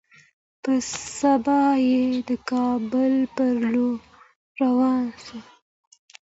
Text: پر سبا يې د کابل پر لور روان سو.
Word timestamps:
پر 0.61 0.77
سبا 1.19 1.61
يې 1.89 2.03
د 2.27 2.29
کابل 2.51 3.13
پر 3.35 3.51
لور 3.71 3.99
روان 4.59 5.03
سو. 5.25 5.37